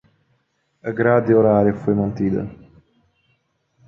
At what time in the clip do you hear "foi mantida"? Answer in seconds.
1.75-2.49